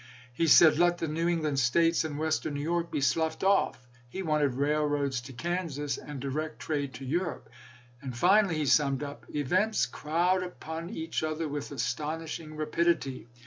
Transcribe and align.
He 0.33 0.47
said," 0.47 0.79
Let 0.79 0.97
the 0.97 1.07
New 1.07 1.27
England 1.27 1.59
States 1.59 2.03
and 2.03 2.17
western 2.17 2.55
New 2.55 2.61
York 2.63 2.89
be 2.89 3.01
sloughed 3.01 3.43
off." 3.43 3.87
He 4.09 4.23
wanted 4.23 4.55
railroads 4.55 5.21
to 5.21 5.31
Kansas 5.31 5.95
and 5.99 6.19
direct 6.19 6.59
trade 6.59 6.95
to 6.95 7.05
Europe. 7.05 7.51
And 8.01 8.17
finally 8.17 8.57
he 8.57 8.65
summed 8.65 9.03
up:" 9.03 9.27
Events 9.35 9.85
crowd 9.85 10.41
upon 10.41 10.89
each 10.89 11.21
other 11.21 11.47
with 11.47 11.71
astonishing 11.71 12.55
rapidity. 12.55 13.27